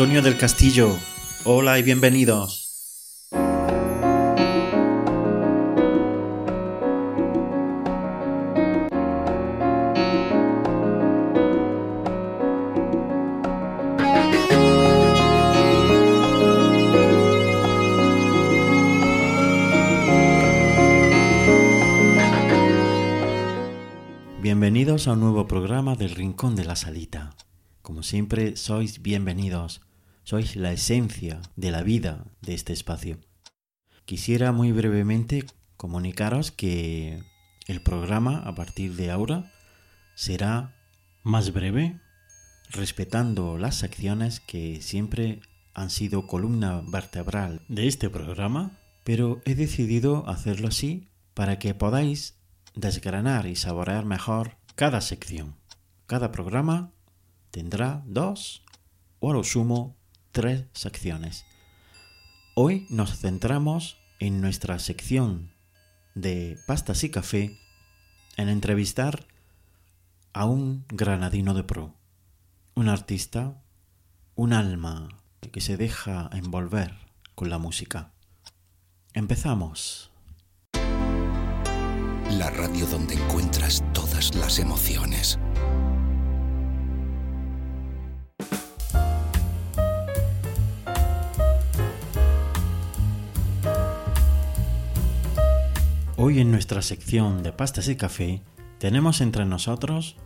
[0.00, 0.96] Antonio del Castillo.
[1.42, 3.26] Hola y bienvenidos.
[24.40, 27.34] Bienvenidos a un nuevo programa del Rincón de la Salita.
[27.82, 29.80] Como siempre, sois bienvenidos.
[30.28, 33.16] Sois la esencia de la vida de este espacio.
[34.04, 35.46] Quisiera muy brevemente
[35.78, 37.22] comunicaros que
[37.66, 39.50] el programa a partir de ahora
[40.14, 40.76] será
[41.22, 41.98] más breve,
[42.68, 45.40] respetando las secciones que siempre
[45.72, 52.36] han sido columna vertebral de este programa, pero he decidido hacerlo así para que podáis
[52.74, 55.56] desgranar y saborear mejor cada sección.
[56.06, 56.92] Cada programa
[57.50, 58.62] tendrá dos
[59.20, 59.97] o a lo sumo
[60.32, 61.44] tres secciones.
[62.54, 65.52] Hoy nos centramos en nuestra sección
[66.14, 67.58] de pastas y café
[68.36, 69.26] en entrevistar
[70.32, 71.94] a un granadino de pro,
[72.74, 73.62] un artista,
[74.34, 75.08] un alma
[75.52, 76.94] que se deja envolver
[77.34, 78.12] con la música.
[79.14, 80.10] Empezamos
[82.30, 85.38] la radio donde encuentras todas las emociones.
[96.20, 98.42] Hoy en nuestra sección de pastas y café
[98.78, 100.16] tenemos entre nosotros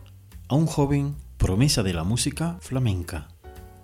[0.48, 3.28] a un joven promesa de la música flamenca.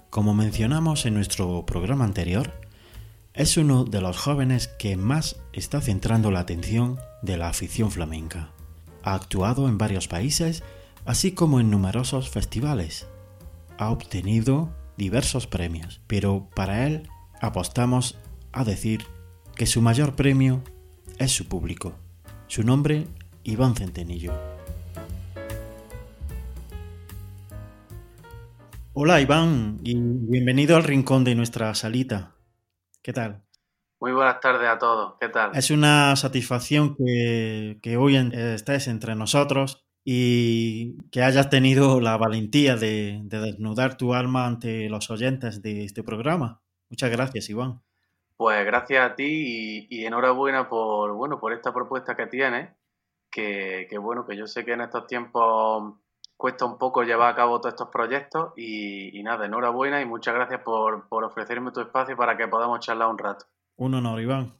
[0.08, 2.54] Como mencionamos en nuestro programa anterior,
[3.34, 8.52] es uno de los jóvenes que más está centrando la atención de la afición flamenca.
[9.02, 10.62] Ha actuado en varios países,
[11.04, 13.06] así como en numerosos festivales.
[13.76, 17.10] Ha obtenido diversos premios, pero para él
[17.42, 18.16] apostamos
[18.52, 19.04] a decir
[19.56, 20.62] que su mayor premio
[21.18, 21.94] es su público.
[22.46, 23.06] Su nombre,
[23.44, 24.32] Iván Centenillo.
[28.94, 32.34] Hola Iván y bienvenido al rincón de nuestra salita.
[33.02, 33.42] ¿Qué tal?
[34.00, 35.14] Muy buenas tardes a todos.
[35.20, 35.50] ¿Qué tal?
[35.54, 43.20] Es una satisfacción que, hoy estés entre nosotros y que hayas tenido la valentía de,
[43.24, 46.62] desnudar tu alma ante los oyentes de este programa.
[46.90, 47.82] Muchas gracias, Iván.
[48.38, 52.70] Pues gracias a ti y, enhorabuena por, bueno, por esta propuesta que tienes,
[53.32, 55.94] que, bueno, que yo sé que en estos tiempos
[56.36, 60.60] cuesta un poco llevar a cabo todos estos proyectos y, nada, enhorabuena y muchas gracias
[60.62, 63.44] por, por ofrecerme tu espacio para que podamos charlar un rato.
[63.74, 64.54] Un honor, Iván.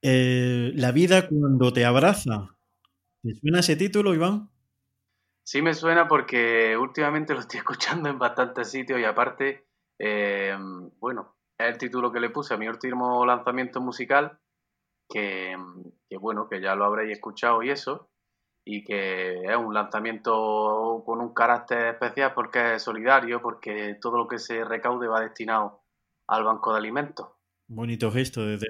[0.00, 2.54] Eh, la vida cuando te abraza.
[3.20, 4.48] ¿Te suena ese título, Iván?
[5.42, 9.66] Sí me suena porque últimamente lo estoy escuchando en bastantes sitios y aparte,
[9.98, 10.56] eh,
[11.00, 14.38] bueno, es el título que le puse a mi último lanzamiento musical,
[15.08, 15.56] que,
[16.08, 18.10] que, bueno, que ya lo habréis escuchado y eso,
[18.64, 24.28] y que es un lanzamiento con un carácter especial porque es solidario, porque todo lo
[24.28, 25.82] que se recaude va destinado
[26.28, 27.28] al banco de alimentos.
[27.68, 28.66] Bonito gesto desde...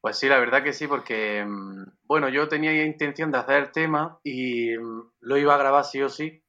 [0.00, 3.72] Pues sí, la verdad que sí, porque, mm, bueno, yo tenía intención de hacer el
[3.72, 6.44] tema y mm, lo iba a grabar sí o sí.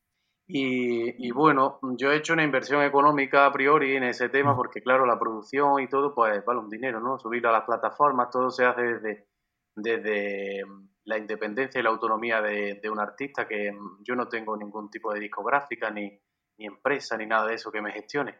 [0.49, 4.55] Y, bueno, yo he hecho una inversión económica a priori en ese tema mm.
[4.55, 7.19] porque, claro, la producción y todo, pues vale un dinero, ¿no?
[7.19, 9.27] Subirlo a las plataformas, todo se hace desde,
[9.75, 10.63] desde
[11.03, 15.19] la independencia y la autonomía de, un artista, que yo no tengo ningún tipo de
[15.19, 16.17] discográfica, ni,
[16.57, 18.39] ni empresa, ni nada de eso que me gestione.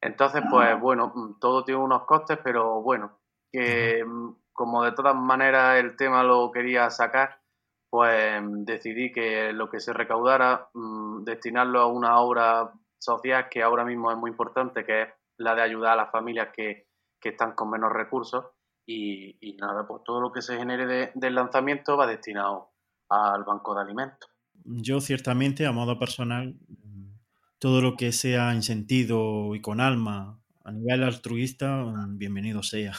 [0.00, 3.18] Entonces, pues bueno, mm, todo tiene unos costes, pero bueno,
[3.52, 7.40] que mm, como de todas maneras el tema lo quería sacar,
[7.90, 10.68] pues mm, decidí que lo que se recaudara,
[11.26, 15.62] destinarlo a una obra social que ahora mismo es muy importante, que es la de
[15.62, 16.86] ayudar a las familias que,
[17.22, 18.44] están con menos recursos.
[18.86, 22.70] Y, nada, pues todo lo que se genere de, del lanzamiento va destinado
[23.08, 24.30] al banco de alimentos.
[24.64, 26.56] Yo ciertamente, a modo personal,
[27.58, 32.92] todo lo que sea en sentido y con alma a nivel altruista, bienvenido sea.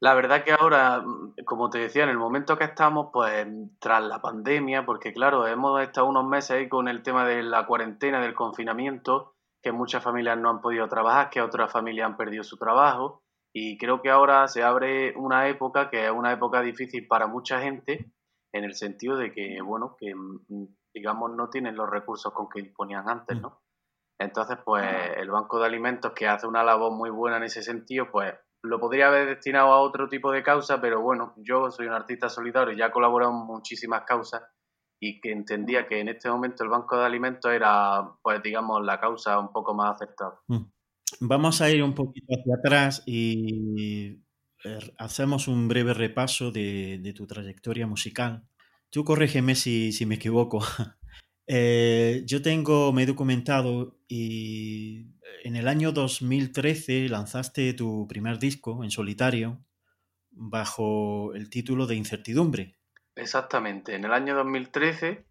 [0.00, 1.04] La verdad que ahora,
[1.44, 3.46] como te decía, en el momento que estamos, pues
[3.80, 7.66] tras la pandemia, porque claro, hemos estado unos meses ahí con el tema de la
[7.66, 12.44] cuarentena, del confinamiento, que muchas familias no han podido trabajar, que otras familias han perdido
[12.44, 17.08] su trabajo, y creo que ahora se abre una época que es una época difícil
[17.08, 18.12] para mucha gente,
[18.52, 20.14] en el sentido de que, bueno, que
[20.94, 23.40] digamos, no tienen los recursos con que disponían antes, mm.
[23.40, 23.60] ¿no?
[24.20, 24.86] Entonces, pues
[25.16, 28.80] el Banco de Alimentos, que hace una labor muy buena en ese sentido, pues lo
[28.80, 32.74] podría haber destinado a otro tipo de causa, pero bueno, yo soy un artista solidario
[32.74, 34.42] y ya he colaborado en muchísimas causas
[35.00, 38.98] y que entendía que en este momento el Banco de Alimentos era, pues digamos, la
[38.98, 40.40] causa un poco más aceptada.
[40.48, 40.64] Mm.
[41.20, 44.20] vamos a ir un poquito hacia atrás y
[44.64, 48.44] eh, hacemos un breve repaso de, tu trayectoria musical.
[48.90, 50.60] Tú corrígeme si, si me equivoco.
[51.48, 55.06] Eh, yo tengo, me he documentado y
[55.44, 59.58] en el año 2013 lanzaste tu primer disco en solitario
[60.30, 62.76] bajo el título de Incertidumbre.
[63.16, 65.24] Exactamente, en el año 2013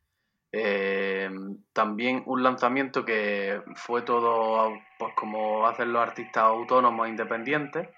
[0.52, 1.30] eh,
[1.74, 7.90] también un lanzamiento que fue todo pues como hacen los artistas autónomos independientes,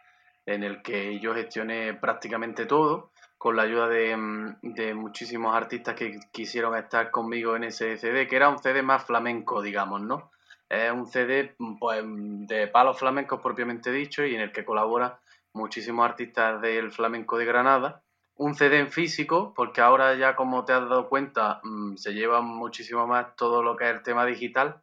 [0.45, 6.75] en el que yo gestioné prácticamente todo, con la ayuda de, muchísimos artistas que quisieron
[6.75, 10.29] estar conmigo en ese CD, que era un CD más flamenco, digamos, ¿no?
[10.67, 15.13] Es un CD pues, de palos flamencos propiamente dicho y en el que colaboran
[15.53, 18.03] muchísimos artistas del flamenco de Granada
[18.39, 22.41] un CD en físico, porque ahora ya como te has dado cuenta, mm, se lleva
[22.41, 24.81] muchísimo más todo lo que es el tema digital,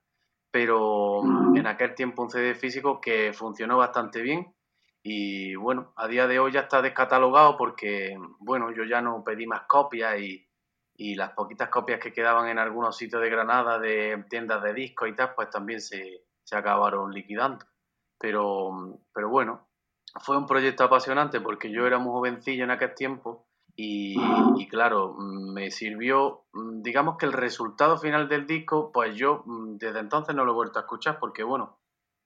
[0.50, 4.54] pero mm, en aquel tiempo un CD físico que funcionó bastante bien
[5.08, 9.46] y bueno, a día de hoy ya está descatalogado porque, bueno, yo ya no pedí
[9.46, 10.42] más copias y,
[11.14, 15.14] las poquitas copias que quedaban en algunos sitios de Granada de tiendas de discos y
[15.14, 17.64] tal, pues también se, se acabaron liquidando.
[18.18, 19.68] Pero, mm, pero bueno,
[20.22, 24.16] fue un proyecto apasionante porque yo era muy jovencillo en aquel tiempo y,
[24.68, 30.00] claro, me sirvió, mm, digamos que el resultado final del disco, pues yo mm, desde
[30.00, 31.78] entonces no lo he vuelto a escuchar porque bueno,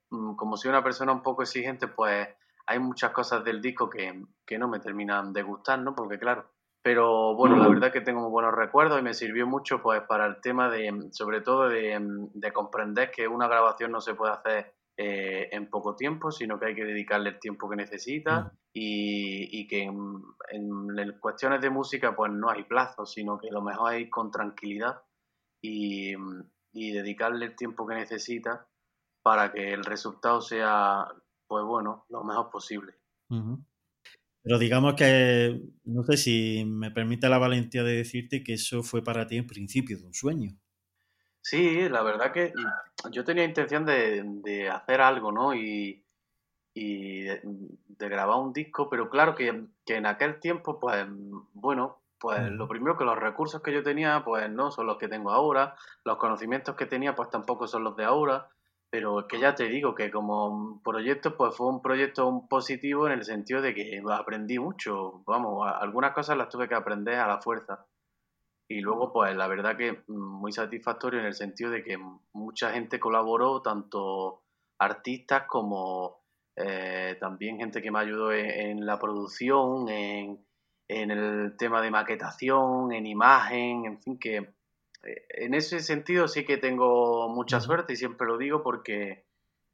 [0.09, 2.27] mm, como soy una persona un poco exigente, pues
[2.71, 4.25] hay muchas cosas del disco que,
[4.59, 5.95] no me terminan de gustar, ¿no?
[5.95, 6.51] Porque claro,
[6.83, 10.27] pero bueno, la verdad es que tengo buenos recuerdos y me sirvió mucho pues para
[10.27, 11.99] el tema de, sobre todo de,
[12.33, 16.67] de comprender que una grabación no se puede hacer eh, en poco tiempo, sino que
[16.67, 18.51] hay que dedicarle el tiempo que necesita mm.
[18.75, 24.03] y, que en, cuestiones de música pues no hay plazo, sino que lo mejor es
[24.03, 25.03] ir con tranquilidad
[25.63, 26.15] y,
[26.73, 28.69] dedicarle el tiempo que necesita
[29.23, 31.09] para que el resultado sea,
[31.51, 32.93] pues bueno, lo mejor posible.
[34.41, 39.03] Pero digamos que, no sé si me permite la valentía de decirte que eso fue
[39.03, 40.53] para ti en principio de un sueño.
[41.41, 42.53] Sí, la verdad que
[43.11, 45.53] yo tenía intención de, hacer algo, ¿no?
[45.53, 46.05] Y,
[46.73, 47.43] de,
[47.99, 51.05] grabar un disco, pero claro que, en aquel tiempo, pues,
[51.53, 55.09] bueno, pues lo primero que los recursos que yo tenía, pues no son los que
[55.09, 55.75] tengo ahora,
[56.05, 58.51] los conocimientos que tenía, pues tampoco son los de ahora,
[58.91, 63.13] pero es que ya te digo que como proyecto, pues fue un proyecto positivo en
[63.13, 67.41] el sentido de que aprendí mucho, vamos, algunas cosas las tuve que aprender a la
[67.41, 67.87] fuerza.
[68.69, 71.99] Y luego, pues la verdad que muy satisfactorio en el sentido de que
[72.33, 74.43] mucha gente colaboró, tanto
[74.79, 76.21] artistas como
[76.57, 80.45] eh, también gente que me ayudó en, la producción, en,
[80.89, 84.55] el tema de maquetación, en imagen, en fin, que
[85.03, 89.25] en ese sentido sí que tengo mucha suerte y siempre lo digo porque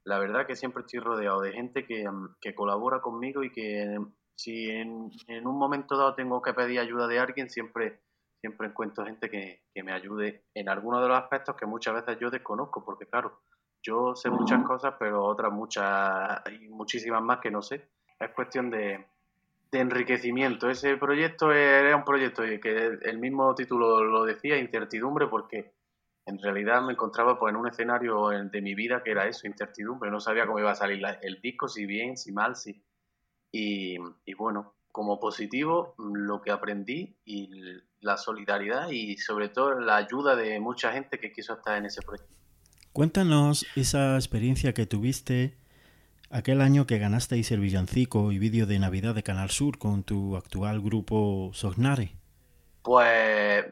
[0.04, 2.04] la verdad que siempre estoy rodeado de gente que,
[2.40, 3.98] que colabora conmigo y que
[4.36, 8.00] si en, en, un momento dado tengo que pedir ayuda de alguien, siempre
[8.40, 12.30] siempre encuentro gente que, me ayude en algunos de los aspectos que muchas veces yo
[12.30, 13.40] desconozco, porque claro,
[13.82, 17.88] yo sé muchas cosas, pero otras muchas y muchísimas más que no sé.
[18.18, 19.06] Es cuestión de,
[19.72, 20.70] enriquecimiento.
[20.70, 25.74] Ese proyecto era un proyecto que el mismo título lo decía, incertidumbre, porque
[26.26, 30.10] en realidad me encontraba pues, en un escenario de mi vida que era eso, incertidumbre.
[30.10, 32.82] No sabía cómo iba a salir el disco, si bien, si mal, si...
[33.52, 37.50] Y, y bueno, como positivo lo que aprendí y
[38.00, 42.02] la solidaridad y sobre todo la ayuda de mucha gente que quiso estar en ese
[42.02, 42.34] proyecto.
[42.92, 45.58] Cuéntanos esa experiencia que tuviste
[46.30, 50.36] aquel año que ganasteis el villancico y vídeo de Navidad de Canal Sur con tu
[50.36, 52.12] actual grupo Sognare.
[52.82, 53.64] Pues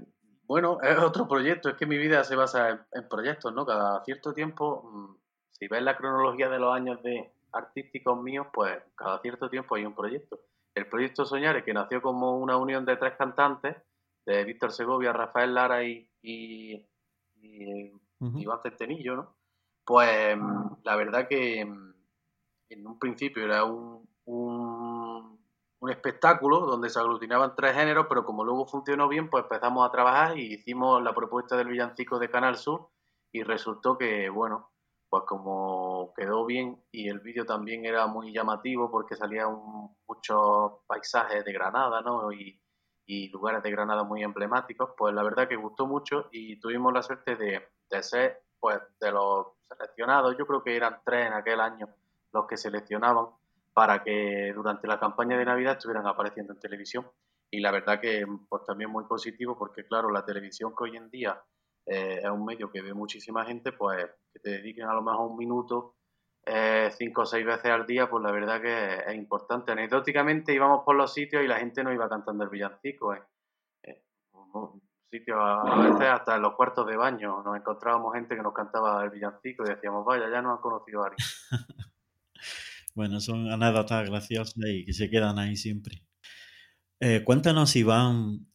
[0.46, 3.64] bueno, es otro proyecto, es que mi vida se basa en, proyectos, ¿no?
[3.66, 5.16] Cada cierto tiempo, mm,
[5.52, 9.84] si ves la cronología de los años de artísticos míos, pues cada cierto tiempo hay
[9.84, 10.40] un proyecto
[10.74, 13.76] el proyecto Soñares, que nació como una unión de tres cantantes,
[14.26, 16.82] de Víctor Segovia, Rafael Lara y, y,
[18.20, 19.36] Iván Centenillo, ¿no?
[19.84, 20.36] Pues
[20.82, 21.66] la verdad que
[22.68, 25.40] en un principio era un, un,
[25.90, 30.38] espectáculo donde se aglutinaban tres géneros, pero como luego funcionó bien, pues empezamos a trabajar
[30.38, 32.88] y hicimos la propuesta del villancico de Canal Sur
[33.30, 34.70] y resultó que, bueno,
[35.10, 39.54] pues como quedó bien y el vídeo también era muy llamativo porque salían
[40.08, 42.32] muchos paisajes de Granada, ¿no?
[42.32, 42.58] Y,
[43.30, 47.36] lugares de Granada muy emblemáticos, pues la verdad que gustó mucho y tuvimos la suerte
[47.36, 51.86] de, ser, pues, de los seleccionados, yo creo que eran tres en aquel año
[52.34, 53.28] los que seleccionaban
[53.72, 57.06] para que durante la campaña de Navidad estuvieran apareciendo en televisión.
[57.50, 61.08] Y la verdad que pues también muy positivo porque claro, la televisión que hoy en
[61.10, 61.40] día
[61.86, 65.30] eh, es un medio que ve muchísima gente, pues que te dediquen a lo mejor
[65.30, 65.96] un minuto
[66.46, 69.72] eh, cinco o seis veces al día, pues la verdad que es, importante.
[69.72, 73.14] Anecdóticamente íbamos por los sitios y la gente no iba cantando el villancico.
[73.14, 73.22] Eh.
[73.84, 74.02] eh
[75.10, 79.02] sitios a, veces hasta en los cuartos de baño nos encontrábamos gente que nos cantaba
[79.04, 81.26] el villancico y decíamos, vaya, ya nos han conocido a alguien.
[82.94, 86.04] bueno, son anécdotas graciosas y que se quedan ahí siempre.
[87.00, 88.46] Eh, cuéntanos, Iván,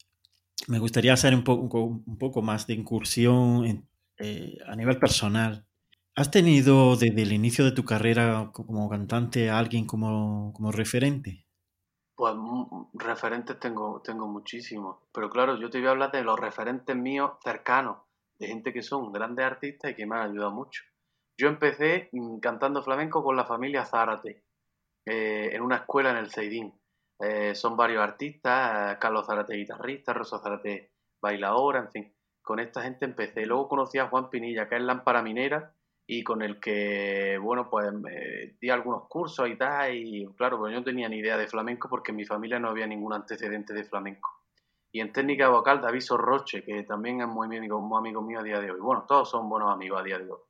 [0.68, 3.90] me gustaría hacer un poco, más de incursión
[4.66, 5.66] a nivel personal.
[6.16, 11.46] ¿Has tenido desde el inicio de tu carrera como cantante a alguien como, referente?
[12.14, 12.36] Pues
[12.94, 14.98] referentes tengo, tengo muchísimos.
[15.14, 18.00] Pero claro, yo te voy a hablar de los referentes míos cercanos,
[18.38, 20.84] de gente que son grandes artistas y que me han ayudado mucho.
[21.40, 22.10] Yo empecé
[22.42, 24.44] cantando flamenco con la familia Zárate,
[25.06, 26.74] eh, en una escuela en el Ceidín.
[27.18, 30.92] Eh, son varios artistas, eh, Carlos Zárate guitarrista, Rosa Zárate
[31.22, 32.14] bailadora, en fin.
[32.42, 33.46] Con esta gente empecé.
[33.46, 35.74] Luego conocí a Juan Pinilla, que es lámpara minera,
[36.06, 37.90] y con el que, bueno, pues
[38.60, 41.88] di algunos cursos y tal, y claro, pues yo no tenía ni idea de flamenco
[41.88, 44.30] porque en mi familia no había ningún antecedente de flamenco.
[44.92, 48.44] Y en técnica vocal, David Sorroche, que también es muy amigo, muy amigo mío a
[48.44, 48.80] día de hoy.
[48.82, 50.49] Bueno, todos son buenos amigos a día de hoy.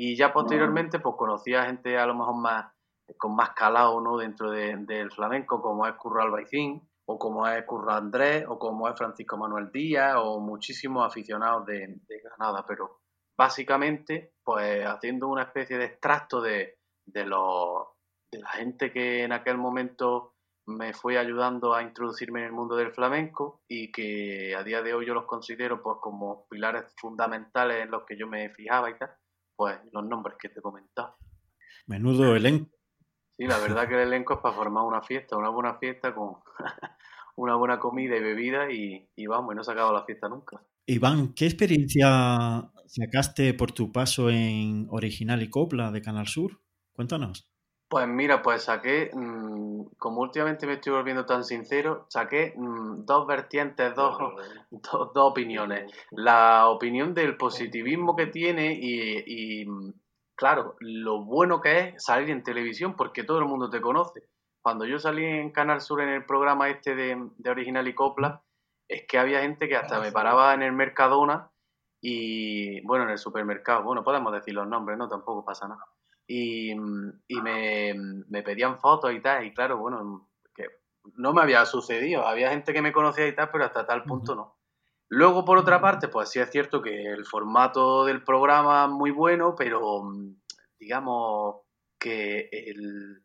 [0.00, 2.72] Y ya posteriormente, pues conocí a gente a lo mejor más,
[3.16, 4.16] con más calado, ¿no?
[4.16, 8.96] Dentro del flamenco, como es Curro Albaicín, o como es Curro Andrés, o como es
[8.96, 13.00] Francisco Manuel Díaz, o muchísimos aficionados de, de Granada, pero
[13.36, 19.58] básicamente, pues haciendo una especie de extracto de, de, de la gente que en aquel
[19.58, 20.36] momento
[20.68, 24.94] me fue ayudando a introducirme en el mundo del flamenco y que a día de
[24.94, 28.94] hoy yo los considero pues como pilares fundamentales en los que yo me fijaba y
[28.96, 29.10] tal,
[29.58, 31.16] pues los nombres que te he comentado.
[31.88, 32.70] Menudo elenco.
[33.36, 36.36] Sí, la verdad que el elenco es para formar una fiesta, una buena fiesta con
[37.36, 40.62] una buena comida y bebida y, y vamos, y no se acaba la fiesta nunca.
[40.86, 46.60] Iván, ¿qué experiencia sacaste por tu paso en Original y Copla de Canal Sur?
[46.92, 47.50] Cuéntanos.
[47.88, 53.26] Pues mira, pues saqué, mm, como últimamente me estoy volviendo tan sincero, saqué mm, dos
[53.26, 54.18] vertientes, dos,
[54.70, 55.90] dos, opiniones.
[56.10, 59.92] La opinión del positivismo que tiene y, mm,
[60.34, 64.22] claro, lo bueno que es salir en televisión porque todo el mundo te conoce.
[64.62, 68.42] Cuando yo salí en Canal Sur en el programa este de, de Original y Copla,
[68.88, 71.50] es que había gente que hasta me paraba en el Mercadona
[72.02, 75.08] y, bueno, en el supermercado, bueno, podemos decir los nombres, ¿no?
[75.08, 75.84] Tampoco pasa nada.
[76.30, 80.66] Y, me, pedían fotos y tal, y claro, bueno, que
[81.16, 84.34] no me había sucedido, había gente que me conocía y tal, pero hasta tal punto
[84.34, 84.58] no.
[85.08, 89.10] Luego, por otra parte, pues sí es cierto que el formato del programa es muy
[89.10, 90.02] bueno, pero
[90.78, 91.62] digamos
[91.98, 93.22] que el,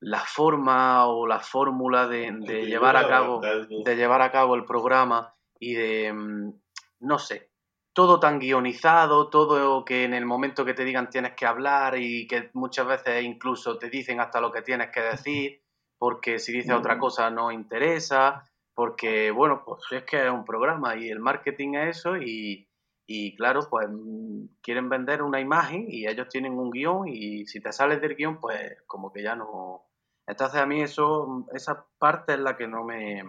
[0.00, 2.30] la forma o la fórmula de,
[2.66, 6.52] llevar a cabo de llevar a cabo el programa y de mm,
[7.00, 7.51] no sé
[7.92, 12.26] todo tan guionizado todo que en el momento que te digan tienes que hablar y
[12.26, 15.62] que muchas veces incluso te dicen hasta lo que tienes que decir
[15.98, 18.44] porque si dices otra cosa no interesa
[18.74, 22.68] porque bueno pues es que es un programa y el marketing es eso y,
[23.06, 27.60] y claro, pues mm, quieren vender una imagen y ellos tienen un guion y si
[27.60, 29.86] te sales del guion, pues como que ya no,
[30.26, 33.22] entonces a mí eso, esa parte es la que no me,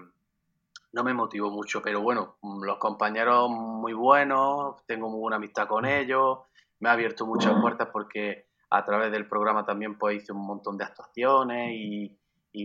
[0.93, 5.85] no me motivó mucho, pero bueno, los compañeros muy buenos, tengo muy buena amistad con
[5.85, 6.39] ellos,
[6.79, 10.77] me ha abierto muchas puertas porque a través del programa también pues hice un montón
[10.77, 12.17] de actuaciones y,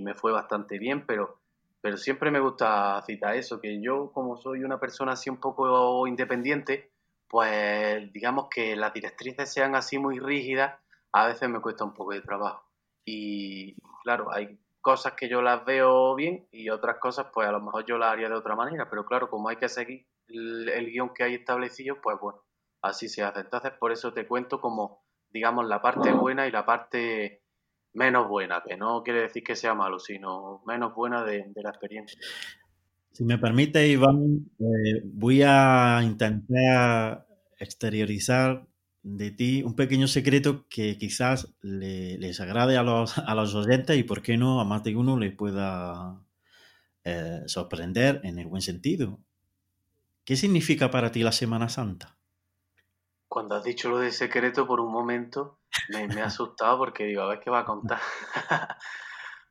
[0.02, 1.40] me fue bastante bien, pero,
[1.80, 6.06] pero siempre me gusta citar eso, que yo como soy una persona así un poco
[6.06, 6.90] independiente,
[7.28, 10.78] pues digamos que las directrices sean así muy rígidas,
[11.12, 12.62] a veces me cuesta un poco de trabajo.
[13.06, 14.58] Y claro, hay
[14.88, 18.10] cosas que yo las veo bien y otras cosas, pues a lo mejor yo las
[18.10, 22.00] haría de otra manera, pero claro, como hay que seguir el, guion que hay establecido,
[22.00, 22.40] pues bueno,
[22.80, 23.40] así se hace.
[23.40, 27.42] Entonces, por eso te cuento como, digamos, la parte buena y la parte
[27.92, 32.18] menos buena, que no quiere decir que sea malo, sino menos buena de, la experiencia.
[33.12, 37.26] Si me permite, Iván, eh, voy a intentar
[37.58, 38.66] exteriorizar
[39.02, 44.02] de ti un pequeño secreto que quizás les agrade a los, a los oyentes y,
[44.02, 46.20] por qué no, a más de uno le pueda
[47.04, 49.18] eh, sorprender en el buen sentido.
[50.24, 52.16] ¿Qué significa para ti la Semana Santa?
[53.28, 57.22] Cuando has dicho lo de secreto por un momento, me, me ha asustado porque digo,
[57.22, 58.00] a ver qué va a contar.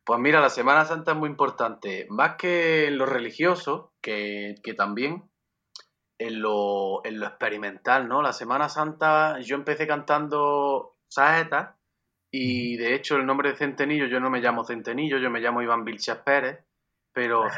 [0.06, 2.06] pues mira, la Semana Santa es muy importante.
[2.10, 5.30] Más que lo religioso, que, que también,
[6.19, 8.21] en lo, en lo experimental, ¿no?
[8.21, 11.75] La Semana Santa yo empecé cantando saetas
[12.31, 15.62] y de hecho el nombre de Centenillo, yo no me llamo Centenillo, yo me llamo
[15.62, 16.59] Iván Vilchas Pérez,
[17.13, 17.51] pero ah.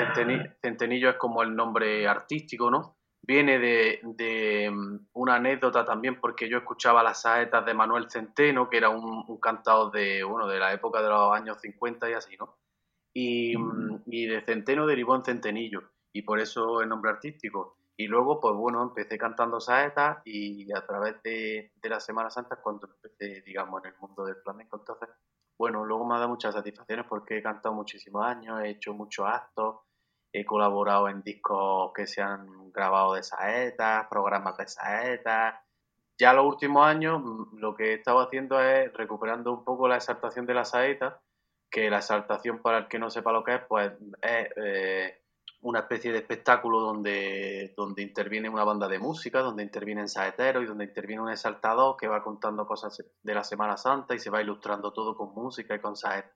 [0.61, 2.99] Centenillo, es como el nombre artístico, ¿no?
[3.21, 8.77] viene de, mm, una anécdota también porque yo escuchaba las saetas de Manuel Centeno, que
[8.77, 12.57] era un, cantador de, bueno, de la época de los años 50 y así, ¿no?
[13.13, 17.77] Y, mm, y de Centeno derivó en Centenillo, y por eso el nombre artístico.
[17.99, 22.55] Y luego, pues bueno, empecé cantando saetas y a través de, de la Semana Santa
[22.55, 24.77] cuando empecé, digamos, en el mundo del flamenco.
[24.77, 25.09] Entonces,
[25.57, 29.27] bueno, luego me ha dado muchas satisfacciones porque he cantado muchísimos años, he hecho muchos
[29.27, 29.81] actos,
[30.31, 35.55] he colaborado en discos que se han grabado de saetas, programas de saetas.
[36.17, 39.97] Ya los últimos años mm, lo que he estado haciendo es recuperando un poco la
[39.97, 41.21] exaltación de la saeta,
[41.69, 43.91] que la exaltación para el que no sepa lo que es, pues
[44.21, 45.21] es eh,
[45.61, 50.67] una especie de espectáculo donde, donde interviene una banda de música, donde intervienen saeteros y
[50.67, 54.41] donde interviene un exaltador que va contando cosas de la Semana Santa y se va
[54.41, 56.31] ilustrando todo con música y con saetas.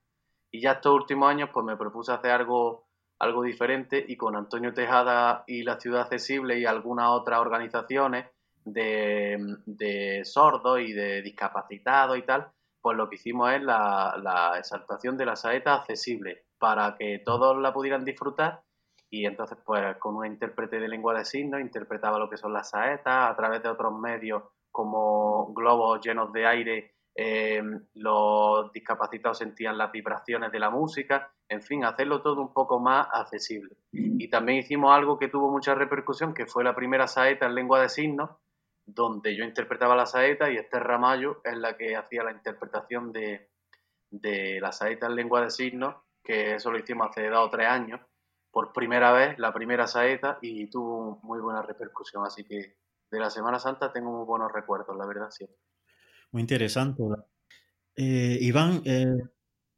[0.51, 2.87] Y ya estos últimos años pues me propuse hacer algo,
[3.19, 8.27] algo diferente y con Antonio Tejada y la Ciudad Accesible y algunas otras organizaciones
[8.65, 12.51] de, de sordos y de discapacitados y tal,
[12.81, 17.57] pues lo que hicimos es la, la exaltación de la saeta accesible para que todos
[17.57, 18.63] la pudieran disfrutar
[19.13, 22.71] y entonces pues con una intérprete de lengua de signos interpretaba lo que son las
[22.71, 24.41] saetas a través de otros medios
[24.71, 27.61] como globos llenos de aire eh,
[27.93, 33.07] los discapacitados sentían las vibraciones de la música, en fin, hacerlo todo un poco más
[33.13, 33.75] accesible.
[33.91, 37.79] Y también hicimos algo que tuvo mucha repercusión, que fue la primera saeta en lengua
[37.79, 38.31] de signos,
[38.83, 43.51] donde yo interpretaba la saeta y Esther Ramallo es la que hacía la interpretación de,
[44.09, 47.67] de la saeta en lengua de signos, que eso lo hicimos hace dos o tres
[47.67, 48.01] años,
[48.53, 52.23] por primera vez, la primera saeta, y tuvo muy buena repercusión.
[52.25, 52.77] Así que
[53.09, 55.45] de la Semana Santa tengo muy buenos recuerdos, la verdad, sí.
[56.31, 57.01] Muy interesante.
[57.95, 59.05] Eh, Iván, eh,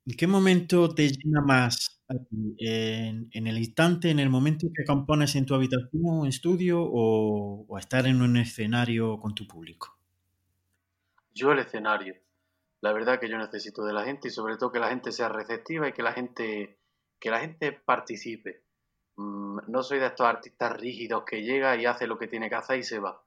[0.06, 5.46] ¿en qué momento te llena más ¿En, el instante, en el momento que compones en
[5.46, 9.98] tu habitación, estudio, o, o estar en un escenario con tu público?
[11.34, 12.16] Yo el escenario.
[12.82, 15.30] La verdad que yo necesito de la gente y sobre todo que la gente sea
[15.30, 16.78] receptiva y que la gente,
[17.20, 18.65] que la gente participe.
[19.18, 22.56] Mm, no soy de estos artistas rígidos que llega y hace lo que tiene que
[22.56, 23.22] hacer y se va.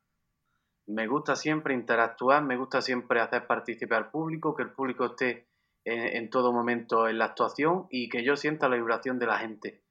[0.87, 5.49] Me gusta siempre interactuar, me gusta siempre hacer participar al público, que el público esté
[5.85, 9.83] en, todo momento en la actuación y que yo sienta la vibración de la gente.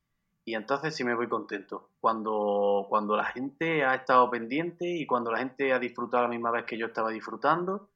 [0.46, 1.90] Y entonces sí me voy contento.
[2.00, 6.52] Cuando, cuando la gente ha estado pendiente y cuando la gente ha disfrutado la misma
[6.52, 7.90] vez que yo estaba disfrutando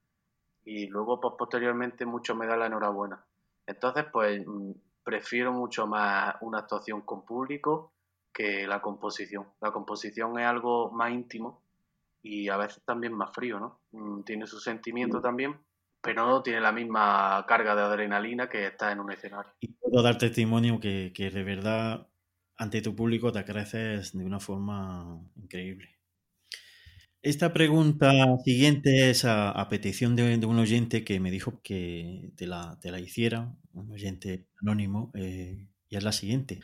[0.64, 3.24] y luego pues, posteriormente mucho me da la enhorabuena.
[3.66, 4.72] Entonces pues mm,
[5.04, 7.94] prefiero mucho más una actuación con público
[8.34, 9.46] que la composición.
[9.62, 11.62] La composición es algo más íntimo
[12.24, 13.80] y a veces también más frío, ¿no?
[13.92, 15.22] Mm, tiene su sentimiento mm.
[15.22, 15.60] también,
[16.02, 19.52] pero no tiene la misma carga de adrenalina que está en un escenario.
[19.60, 22.08] Y puedo dar testimonio que, que de verdad
[22.58, 26.01] ante tu público te creces de una forma increíble.
[27.24, 28.12] Esta pregunta
[28.44, 33.00] siguiente es a, petición de, un oyente que me dijo que te la, te la
[33.00, 36.62] hiciera, un oyente anónimo, eh, y es la siguiente.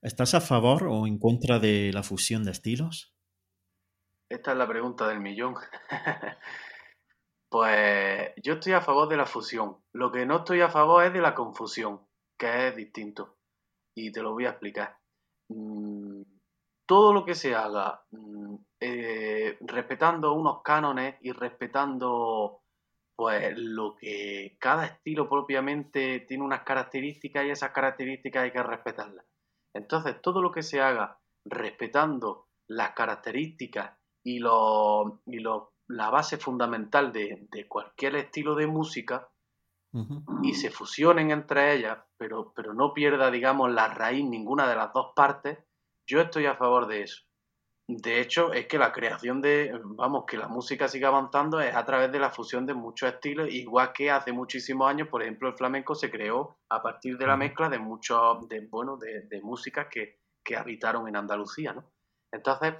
[0.00, 3.14] ¿Estás a favor o en contra de la fusión de estilos?
[4.30, 5.54] Esta es la pregunta del millón.
[7.50, 9.82] pues yo estoy a favor de la fusión.
[9.92, 12.06] Lo que no estoy a favor es de la confusión,
[12.38, 13.36] que es distinto.
[13.94, 14.96] Y te lo voy a explicar.
[15.50, 16.22] Mm,
[16.86, 22.62] todo lo que se haga mm, eh, respetando unos cánones y respetando
[23.16, 29.26] pues lo que cada estilo propiamente tiene unas características y esas características hay que respetarlas.
[29.74, 37.12] Entonces, todo lo que se haga respetando las características y, lo, y la base fundamental
[37.12, 39.28] de, cualquier estilo de música
[40.42, 44.92] y se fusionen entre ellas, pero, pero no pierda, digamos, la raíz ninguna de las
[44.92, 45.58] dos partes,
[46.06, 47.27] yo estoy a favor de eso.
[47.90, 51.86] De hecho, es que la creación de, vamos, que la música siga avanzando es a
[51.86, 55.54] través de la fusión de muchos estilos, igual que hace muchísimos años, por ejemplo, el
[55.54, 59.86] flamenco se creó a partir de la mezcla de muchos, de, bueno, de, de músicas
[59.90, 61.90] que, que, habitaron en Andalucía, ¿no?
[62.30, 62.74] Entonces,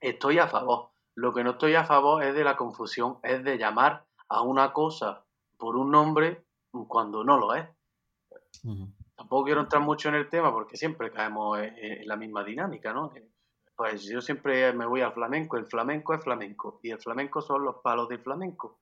[0.00, 0.90] estoy a favor.
[1.16, 4.72] Lo que no estoy a favor es de la confusión, es de llamar a una
[4.72, 6.46] cosa por un nombre
[6.86, 7.68] cuando no lo es.
[9.16, 13.12] Tampoco quiero entrar mucho en el tema porque siempre caemos en, la misma dinámica, ¿no?
[13.78, 17.64] Pues yo siempre me voy al flamenco, el flamenco es flamenco y el flamenco son
[17.64, 18.80] los palos del flamenco.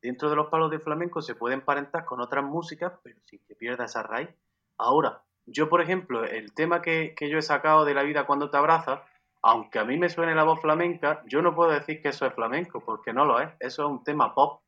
[0.00, 3.54] Dentro de los palos del flamenco se pueden parentar con otras músicas, pero sin que
[3.54, 4.30] pierda esa raíz.
[4.78, 8.48] Ahora, yo por ejemplo, el tema que, que yo he sacado de la vida cuando
[8.48, 9.00] te abrazas,
[9.42, 12.32] aunque a mí me suene la voz flamenca, yo no puedo decir que eso es
[12.32, 13.50] flamenco, porque no lo es.
[13.60, 14.62] Eso es un tema pop.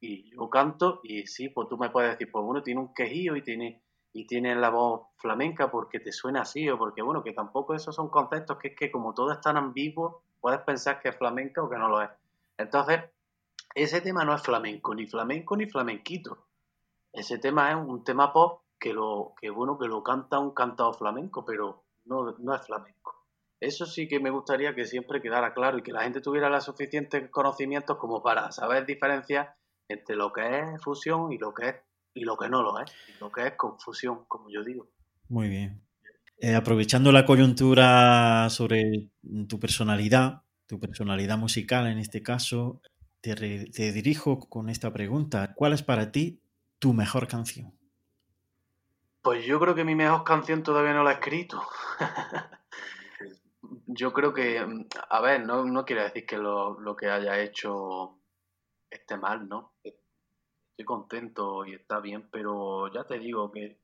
[0.00, 3.36] Y yo canto y sí, pues tú me puedes decir, pues uno tiene un quejío
[3.36, 7.32] y tiene y tienes la voz flamenca porque te suena así o porque, bueno, que
[7.32, 11.10] tampoco esos son conceptos que es que como todo es tan ambiguo, puedes pensar que
[11.10, 12.10] es flamenca o que no lo es.
[12.58, 13.04] Entonces,
[13.74, 16.46] ese tema no es flamenco, ni flamenco ni flamenquito.
[17.12, 20.92] Ese tema es un tema pop que lo, que bueno, que lo canta un cantado
[20.92, 23.26] flamenco, pero no, no es flamenco.
[23.60, 26.64] Eso sí que me gustaría que siempre quedara claro y que la gente tuviera los
[26.64, 29.54] suficientes conocimientos como para saber diferenciar
[29.86, 31.76] entre lo que es fusión y lo que es
[32.14, 34.88] y lo que no lo es, lo que es confusión, como yo digo.
[35.28, 35.82] Muy bien.
[36.38, 39.10] Eh, aprovechando la coyuntura sobre
[39.48, 42.80] tu personalidad, tu personalidad musical en este caso,
[43.20, 45.54] te, te dirijo con esta pregunta.
[45.54, 46.40] ¿Cuál es para ti
[46.78, 47.78] tu mejor canción?
[49.22, 51.62] Pues yo creo que mi mejor canción todavía no la he escrito.
[53.86, 54.64] yo creo que,
[55.10, 58.18] a ver, no, no quiere decir que lo, lo, que haya hecho
[58.88, 59.74] esté mal, ¿no?
[60.84, 63.78] Contento y está bien, pero ya te digo que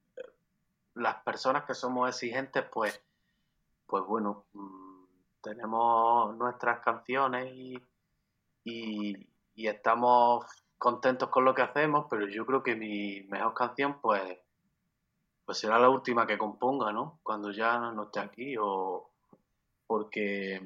[0.95, 3.01] las personas que somos exigentes, pues,
[3.87, 5.05] pues bueno, mm,
[5.43, 7.79] tenemos nuestras canciones y,
[8.65, 10.45] y, y estamos
[10.79, 14.39] contentos con lo que hacemos, pero yo creo que mi mejor canción, pues,
[15.45, 17.21] pues será la última que componga, ¿no?
[17.23, 19.11] Cuando ya no esté aquí o
[19.87, 20.61] porque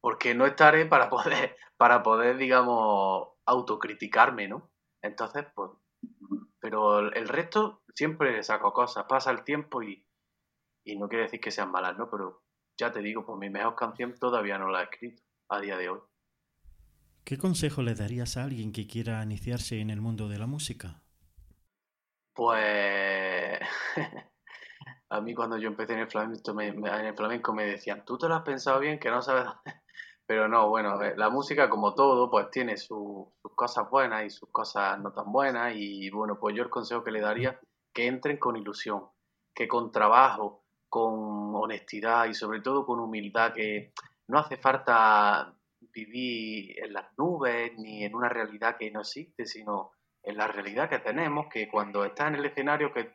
[0.00, 4.70] porque no estaré para poder para poder digamos autocriticarme, ¿no?
[5.04, 5.70] Entonces, pues
[6.60, 10.06] pero el resto siempre saco cosas, pasa el tiempo y,
[10.82, 12.08] y no quiere decir que sean malas, ¿no?
[12.10, 12.42] Pero
[12.78, 15.90] ya te digo, pues mi mejor canción todavía no la he escrito a día de
[15.90, 16.00] hoy.
[17.22, 21.02] ¿Qué consejo le darías a alguien que quiera iniciarse en el mundo de la música?
[22.34, 23.60] Pues
[25.10, 28.16] a mí cuando yo empecé en el flamenco me, en el flamenco me decían, tú
[28.16, 29.44] te lo has pensado bien, que no sabes
[30.26, 34.98] Pero no, bueno, la música como todo, pues tiene sus cosas buenas y sus cosas
[34.98, 37.60] no tan buenas y bueno, pues yo el consejo que le daría,
[37.92, 39.04] que entren con ilusión,
[39.54, 43.92] que con trabajo, con honestidad y sobre todo con humildad, que
[44.28, 45.54] no hace falta
[45.92, 50.88] vivir en las nubes ni en una realidad que no existe, sino en la realidad
[50.88, 53.12] que tenemos, que cuando estás en el escenario, que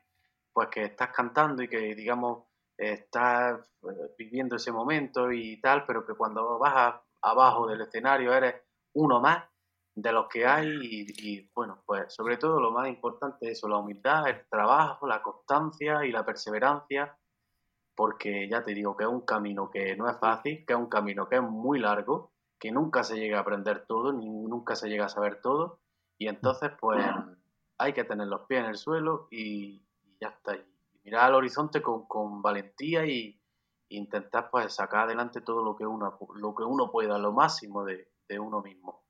[0.54, 2.48] pues que estás cantando y que digamos
[2.79, 8.55] estás eh, viviendo ese momento y tal, pero que cuando vas abajo del escenario eres
[8.93, 9.43] uno más
[9.93, 13.77] de los que hay y, bueno, pues sobre todo lo más importante es eso, la
[13.77, 17.17] humildad, el trabajo, la constancia y la perseverancia,
[17.95, 20.87] porque ya te digo que es un camino que no es fácil, que es un
[20.87, 24.87] camino que es muy largo, que nunca se llega a aprender todo, ni nunca se
[24.87, 25.81] llega a saber todo,
[26.17, 27.03] y entonces pues
[27.77, 29.85] hay que tener los pies en el suelo y,
[30.21, 30.57] ya está.
[31.10, 33.36] Mirar al horizonte con, con valentía y,
[33.91, 38.08] intentar pues sacar adelante todo lo que uno, lo que uno pueda, lo máximo de,
[38.28, 39.04] de uno mismo.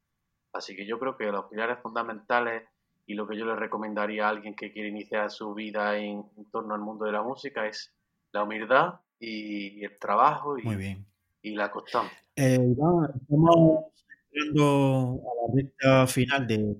[0.54, 2.64] Así que yo creo que los pilares fundamentales
[3.06, 6.74] y lo que yo le recomendaría a alguien que quiere iniciar su vida en, torno
[6.74, 7.94] al mundo de la música es
[8.32, 11.06] la humildad y el trabajo y,
[11.42, 12.18] y la constancia.
[12.36, 13.86] Eh, estamos
[14.32, 16.78] llegando a la recta final de,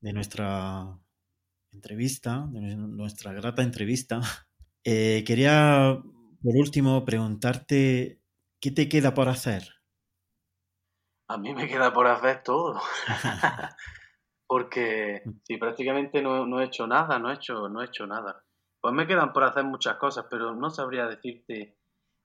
[0.00, 0.98] de, nuestra
[1.72, 4.20] entrevista, de nuestra grata entrevista.
[4.90, 6.02] Eh, quería,
[6.42, 8.22] por último, preguntarte,
[8.58, 9.62] ¿qué te queda por hacer?
[11.28, 12.80] A mí me queda por hacer todo.
[14.46, 18.42] Porque si prácticamente no, he hecho nada, no he hecho, no he hecho nada.
[18.80, 21.76] Pues me quedan por hacer muchas cosas, pero no sabría decirte.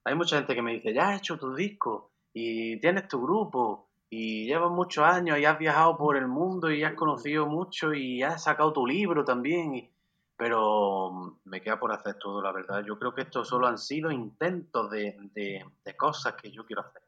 [0.06, 3.89] Hay mucha gente que me dice, ya has hecho tu disco y tienes tu grupo
[4.10, 8.23] y llevas muchos años y has viajado por el mundo y has conocido mucho y
[8.23, 9.93] has sacado tu libro también.
[10.38, 12.84] Pero me queda por hacer todo, la verdad.
[12.86, 17.04] Yo creo que estos solo han sido intentos de, de cosas que yo quiero hacer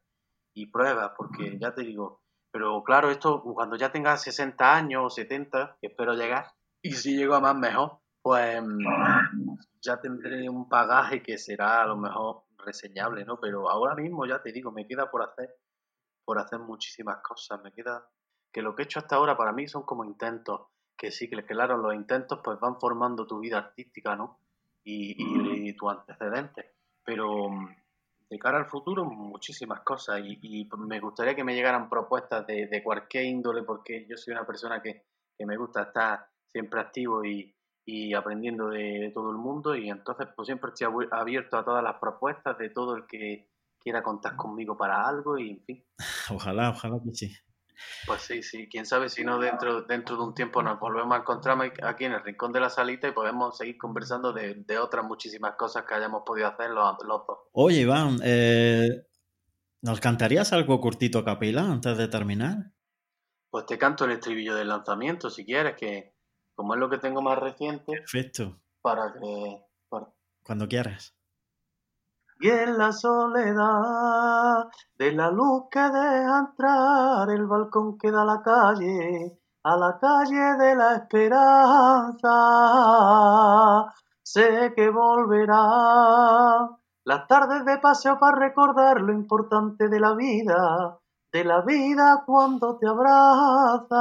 [0.55, 5.09] y pruebas, porque ya te digo, pero claro, esto cuando ya tenga 60 años o
[5.09, 8.63] 70, que espero llegar, y si llego a más mejor, pues
[9.81, 13.37] ya tendré un bagaje que será a lo mejor reseñable, ¿no?
[13.39, 15.53] Pero ahora mismo ya te digo, me queda por hacer,
[16.23, 18.07] por hacer muchísimas cosas, me queda
[18.53, 20.61] que lo que he hecho hasta ahora para mí son como intentos,
[20.97, 24.39] que sí, que claro, los intentos pues van formando tu vida artística, ¿no?
[24.83, 26.73] Y, y, y tu antecedente.
[27.03, 27.49] Pero
[28.29, 33.25] de cara al futuro muchísimas cosas y, me gustaría que me llegaran propuestas de, cualquier
[33.25, 35.03] índole porque yo soy una persona que,
[35.39, 37.53] me gusta estar siempre activo y,
[38.13, 42.57] aprendiendo de, todo el mundo y entonces pues siempre estoy abierto a todas las propuestas
[42.57, 45.85] de todo el que quiera contar conmigo para algo y en fin.
[46.31, 47.31] Ojalá, ojalá que sí.
[48.05, 51.21] Pues sí, sí, quién sabe si no dentro, dentro de un tiempo nos volvemos a
[51.21, 55.55] encontrar aquí en el rincón de la salita y podemos seguir conversando de, otras muchísimas
[55.55, 57.37] cosas que hayamos podido hacer los, dos.
[57.53, 59.07] Oye, Iván, eh,
[59.81, 62.71] ¿nos cantarías algo cortito a capela antes de terminar?
[63.49, 66.13] Pues te canto el estribillo del lanzamiento si quieres, que
[66.55, 67.91] como es lo que tengo más reciente.
[67.91, 68.61] Perfecto.
[68.81, 69.61] para que...
[70.43, 71.15] Cuando quieras.
[72.39, 74.67] Y en la soledad
[74.97, 79.97] de la luz que deja entrar el balcón que da a la calle, a la
[79.97, 82.29] calle de la esperanza,
[84.21, 86.69] sé que volverá
[87.05, 90.99] las tardes de paseo para recordar lo importante de la vida,
[91.31, 93.95] de la vida cuando te abraza.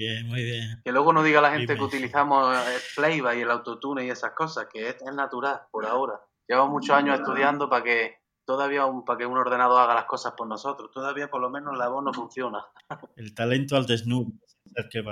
[0.00, 0.80] Bien, muy bien.
[0.82, 4.30] Que luego no diga la gente que utilizamos el playback y el autotune y esas
[4.32, 6.18] cosas, que es, natural por ahora.
[6.48, 8.14] Llevamos muchos años estudiando para que
[8.46, 10.90] todavía un, para que un ordenador haga las cosas por nosotros.
[10.90, 12.64] Todavía por lo menos la voz no funciona.
[13.16, 14.32] El talento al desnudo.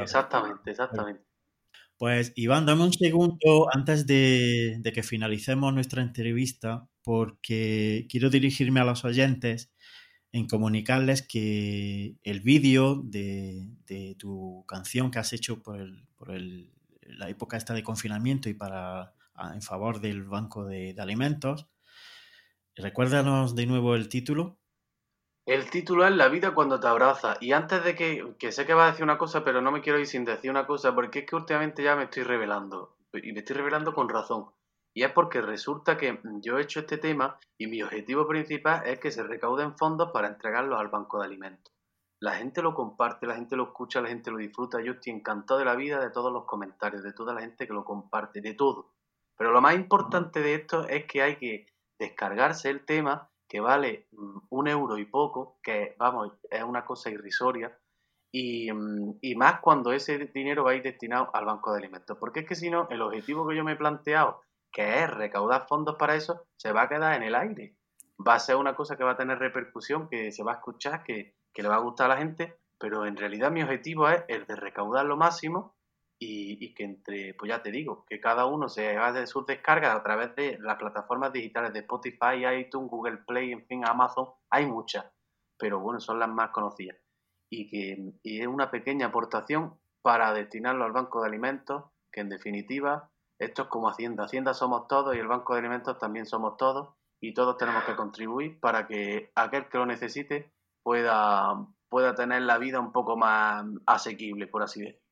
[0.01, 1.23] Exactamente, exactamente.
[1.99, 8.81] Pues Iván, dame un segundo antes de, de, que finalicemos nuestra entrevista, porque quiero dirigirme
[8.81, 9.71] a los oyentes
[10.33, 13.67] en comunicarles que el vídeo de,
[14.19, 15.79] tu canción que has hecho por,
[17.03, 19.15] la época esta de confinamiento y para
[19.55, 21.67] en favor del Banco de, Alimentos,
[22.77, 24.59] recuérdanos de nuevo el título.
[25.47, 27.39] El título es La vida cuando te abraza.
[27.41, 29.81] Y antes de que, que sé que va a decir una cosa, pero no me
[29.81, 32.97] quiero ir sin decir una cosa, porque es que últimamente ya me estoy revelando.
[33.15, 34.51] Y me estoy revelando con razón.
[34.99, 38.99] Y es porque resulta que yo he hecho este tema y mi objetivo principal es
[38.99, 41.73] que se recauden fondos para entregarlos al banco de alimentos.
[42.21, 44.83] La gente lo comparte, la gente lo escucha, la gente lo disfruta.
[44.83, 47.73] Yo estoy encantado de la vida, de todos los comentarios, de toda la gente que
[47.73, 48.91] lo comparte, de todo.
[49.37, 54.09] Pero lo más importante de esto es que hay que descargarse el tema que vale
[54.11, 57.79] mm, un euro y poco, que vamos, es una cosa irrisoria,
[58.33, 62.19] y, mm, y, más cuando ese dinero va a ir destinado al banco de alimentos.
[62.19, 65.67] Porque es que si no, el objetivo que yo me he planteado que es recaudar
[65.67, 67.77] fondos para eso, se va a quedar en el aire.
[68.27, 71.03] Va a ser una cosa que va a tener repercusión, que se va a escuchar,
[71.05, 74.47] que, le va a gustar a la gente, pero en realidad mi objetivo es el
[74.47, 75.75] de recaudar lo máximo
[76.21, 79.97] y, que entre, pues ya te digo, que cada uno se haga de sus descargas
[79.97, 84.67] a través de las plataformas digitales de Spotify, iTunes, Google Play, en fin, Amazon, hay
[84.67, 85.07] muchas,
[85.59, 86.97] pero bueno, son las más conocidas.
[87.51, 92.29] Y que y es una pequeña aportación para destinarlo al banco de alimentos, que en
[92.29, 94.25] definitiva esto es como Hacienda.
[94.25, 97.97] Hacienda somos todos y el Banco de Alimentos también somos todos y todos tenemos que
[97.97, 103.65] contribuir para que aquel que lo necesite pueda, pueda tener la vida un poco más
[103.87, 105.03] asequible, por así decirlo.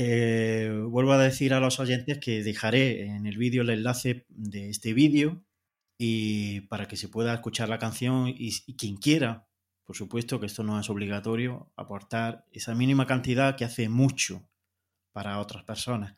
[0.00, 4.70] Eh, vuelvo a decir a los oyentes que dejaré en el vídeo el enlace de
[4.70, 5.42] este vídeo
[5.98, 9.48] y para que se pueda escuchar la canción y, y, quien quiera,
[9.84, 14.48] por supuesto que esto no es obligatorio, aportar esa mínima cantidad que hace mucho
[15.12, 16.16] para otras personas.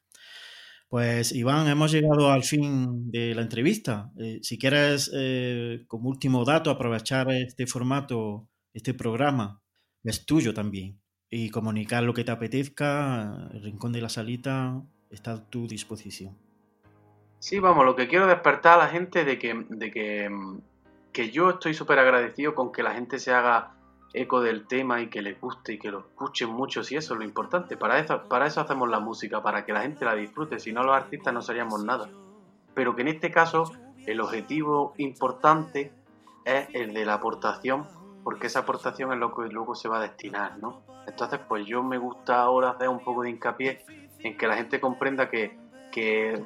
[0.90, 4.10] Pues Iván, hemos llegado al fin de la entrevista.
[4.18, 9.62] Eh, si quieres, eh, como último dato, aprovechar este formato, este programa,
[10.02, 11.00] es tuyo también,
[11.30, 16.36] y comunicar lo que te apetezca, el Rincón de la Salita está a tu disposición.
[17.38, 20.28] Sí, vamos, lo que quiero despertar a la gente de que, de que,
[21.12, 23.76] que yo estoy súper agradecido con que la gente se haga
[24.12, 27.18] eco del tema y que les guste y que lo escuchen mucho, si eso es
[27.18, 27.76] lo importante.
[27.76, 30.82] Para eso, para eso hacemos la música, para que la gente la disfrute, si no
[30.82, 32.08] los artistas no seríamos nada.
[32.74, 33.70] Pero que en este caso
[34.06, 35.92] el objetivo importante
[36.44, 37.86] es el de la aportación,
[38.24, 40.82] porque esa aportación es lo que luego se va a destinar, ¿no?
[41.06, 43.84] Entonces, pues yo me gusta ahora hacer un poco de hincapié
[44.18, 45.58] en que la gente comprenda que
[45.90, 46.40] que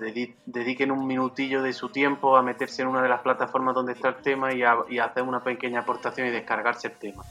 [0.47, 4.09] dediquen un minutillo de su tiempo a meterse en una de las plataformas donde está
[4.09, 7.23] el tema y, hacer una pequeña aportación y descargarse el tema.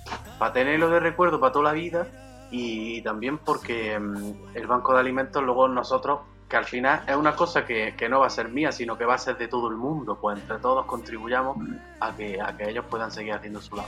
[0.43, 2.06] Para tenerlo de recuerdo para toda la vida
[2.51, 7.34] y, también porque mm, el banco de alimentos luego nosotros, que al final es una
[7.34, 9.69] cosa que, que, no va a ser mía, sino que va a ser de todo
[9.69, 11.56] el mundo, pues entre todos contribuyamos
[12.01, 13.88] a que, a que ellos puedan seguir haciendo su lado.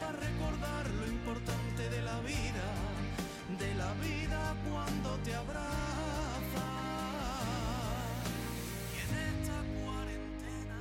[0.00, 2.66] Para recordar lo importante de la vida,
[3.60, 6.68] de la vida cuando te abraza.
[8.92, 10.78] Y en esta cuarentena,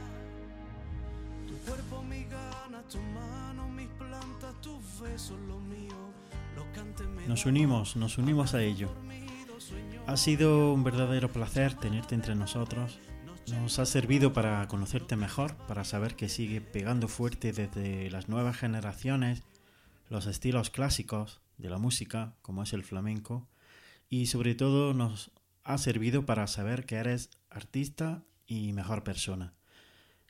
[1.48, 5.96] tu cuerpo, ganas, mis plantas, tus besos, lo mío,
[7.28, 8.90] Nos unimos, nos unimos a ello.
[10.08, 12.98] Ha sido un verdadero placer tenerte entre nosotros
[13.48, 18.58] nos ha servido para conocerte mejor, para saber que sigue pegando fuerte desde las nuevas
[18.58, 19.44] generaciones
[20.10, 23.48] los estilos clásicos de la música, como es el flamenco,
[24.10, 25.32] y sobre todo nos
[25.64, 29.54] ha servido para saber que eres artista y mejor persona.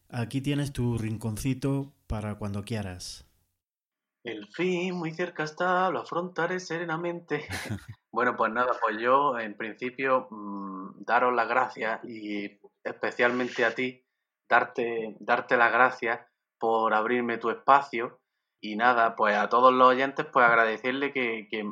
[0.10, 3.26] Aquí tienes tu rinconcito para cuando quieras.
[4.24, 7.46] El fin muy cerca está, lo afrontaré serenamente.
[8.12, 14.04] bueno, pues nada, pues yo en principio mm, daros las gracias y especialmente a ti,
[14.50, 16.20] darte, darte las gracias
[16.60, 18.20] por abrirme tu espacio.
[18.64, 21.70] Y nada, pues a todos los oyentes pues agradecerle que, que,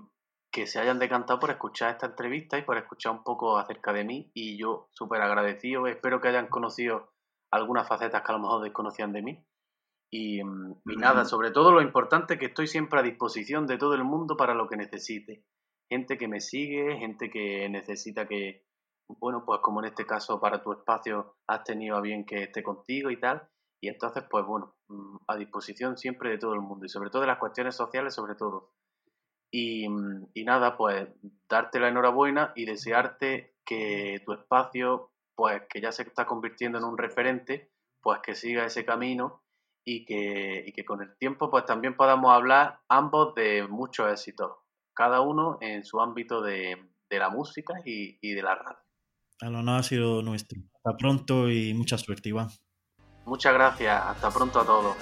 [0.51, 4.03] que se hayan decantado por escuchar esta entrevista y por escuchar un poco acerca de
[4.03, 4.31] mí.
[4.33, 7.11] Y yo súper agradecido, espero que hayan conocido
[7.51, 9.45] algunas facetas que a lo mejor desconocían de mí.
[10.11, 14.03] Y, mm, nada, sobre todo lo importante que estoy siempre a disposición de todo el
[14.03, 15.43] mundo para lo que necesite.
[15.89, 18.63] Gente que me sigue, gente que necesita que,
[19.19, 22.63] bueno, pues como en este caso para tu espacio has tenido a bien que esté
[22.63, 23.47] contigo y tal.
[23.81, 27.21] Y entonces, pues bueno, mm, a disposición siempre de todo el mundo y sobre todo
[27.21, 28.73] de las cuestiones sociales, sobre todo.
[29.51, 31.09] Y, mm, y nada, pues
[31.49, 36.83] darte la enhorabuena y desearte que tu espacio, pues que ya se está convirtiendo en
[36.83, 39.43] un referente, pues que siga ese camino
[39.85, 44.57] y que, y que con el tiempo pues también podamos hablar ambos de muchos éxitos,
[44.93, 46.77] cada uno en su ámbito de,
[47.09, 48.88] de la música y, y, de la radio.
[49.41, 50.61] El honor ha sido nuestro.
[50.75, 52.49] Hasta pronto y mucha suerte, Iván.
[53.25, 54.95] Muchas gracias, hasta pronto a todos.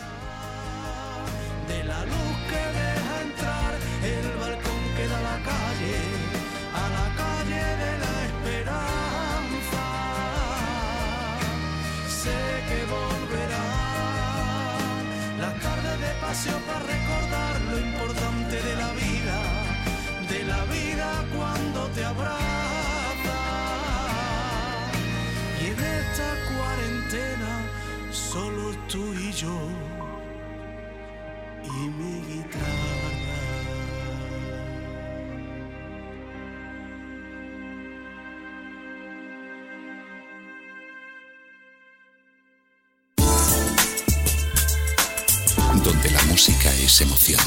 [45.88, 47.40] Donde la música es emoción.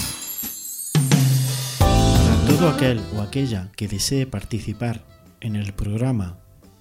[1.78, 5.04] Para todo aquel o aquella que desee participar
[5.42, 6.38] en el programa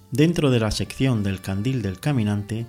[0.10, 2.66] dentro de la sección del Candil del Caminante,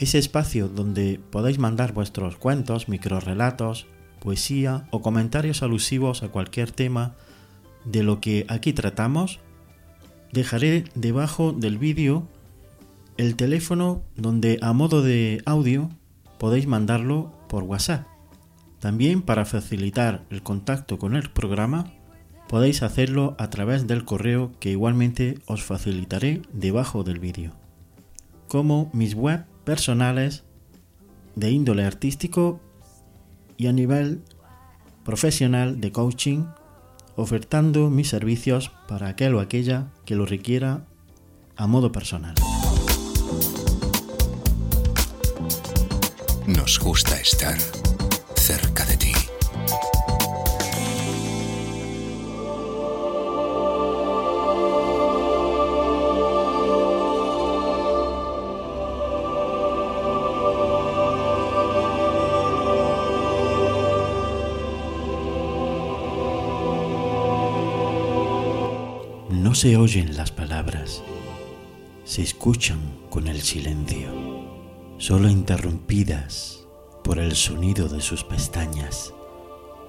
[0.00, 3.86] ese espacio donde podáis mandar vuestros cuentos, microrelatos,
[4.18, 7.14] poesía o comentarios alusivos a cualquier tema
[7.84, 9.38] de lo que aquí tratamos,
[10.32, 12.26] dejaré debajo del vídeo
[13.16, 15.88] el teléfono donde a modo de audio
[16.38, 18.06] podéis mandarlo por WhatsApp.
[18.80, 21.92] También para facilitar el contacto con el programa
[22.48, 27.52] podéis hacerlo a través del correo que igualmente os facilitaré debajo del vídeo.
[28.48, 30.44] Como mis web personales
[31.36, 32.58] de índole artístico
[33.58, 34.22] y a nivel
[35.04, 36.46] profesional de coaching,
[37.16, 40.86] ofertando mis servicios para aquel o aquella que lo requiera
[41.56, 42.34] a modo personal.
[46.46, 47.56] Nos gusta estar
[48.34, 49.12] cerca de ti.
[69.30, 71.02] No se oyen las palabras,
[72.04, 74.31] se escuchan con el silencio,
[75.02, 76.64] solo interrumpidas
[77.02, 79.12] por el sonido de sus pestañas,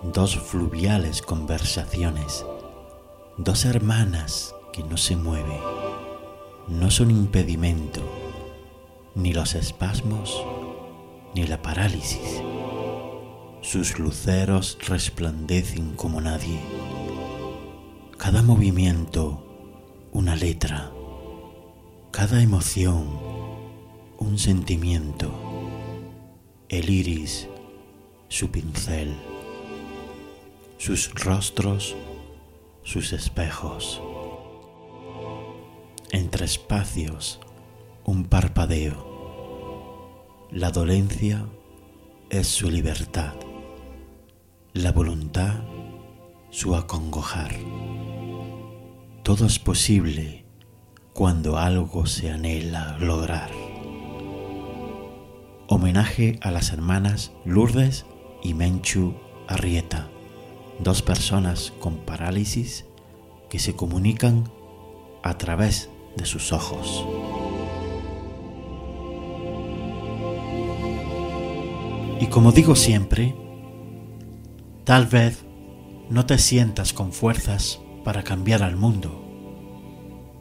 [0.02, 2.44] dos fluviales conversaciones,
[3.38, 5.60] dos hermanas que no se mueven,
[6.68, 8.02] no son impedimento,
[9.14, 10.44] ni los espasmos,
[11.36, 12.42] ni la parálisis.
[13.62, 16.60] Sus luceros resplandecen como nadie.
[18.18, 19.46] Cada movimiento,
[20.12, 20.92] una letra.
[22.10, 23.33] Cada emoción,
[24.24, 25.32] un sentimiento.
[26.70, 27.50] El iris,
[28.30, 29.14] su pincel.
[30.78, 31.96] Sus rostros,
[32.84, 34.02] sus espejos.
[36.12, 37.42] Entre espacios,
[38.06, 40.48] un parpadeo.
[40.52, 41.46] La dolencia
[42.30, 43.34] es su libertad.
[44.74, 45.64] La voluntad,
[46.50, 47.54] su acongojar.
[49.24, 50.46] Todo es posible
[51.14, 53.63] cuando algo se anhela lograr.
[55.76, 58.06] Homenaje a las hermanas Lourdes
[58.44, 59.16] y Menchu
[59.48, 60.08] Arrieta,
[60.78, 62.86] dos personas con parálisis
[63.50, 64.52] que se comunican
[65.24, 67.04] a través de sus ojos.
[72.22, 73.34] Y como digo siempre,
[74.84, 75.44] tal vez
[76.08, 79.24] no te sientas con fuerzas para cambiar al mundo,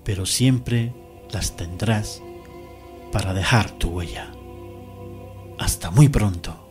[0.05, 0.93] pero siempre
[1.31, 2.23] las tendrás
[3.13, 4.31] para dejar tu huella.
[5.63, 6.62] Hasta muy pronto.